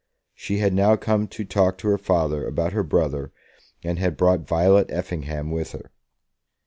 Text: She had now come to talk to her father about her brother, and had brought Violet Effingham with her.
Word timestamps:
She 0.33 0.57
had 0.57 0.73
now 0.73 0.95
come 0.95 1.27
to 1.27 1.45
talk 1.45 1.77
to 1.77 1.87
her 1.89 1.99
father 1.99 2.47
about 2.47 2.73
her 2.73 2.81
brother, 2.81 3.31
and 3.83 3.99
had 3.99 4.17
brought 4.17 4.47
Violet 4.47 4.89
Effingham 4.89 5.51
with 5.51 5.73
her. 5.73 5.91